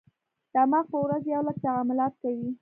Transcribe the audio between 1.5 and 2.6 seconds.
تعاملات کوي.